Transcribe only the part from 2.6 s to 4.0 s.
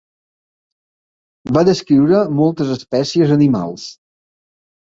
espècies animals.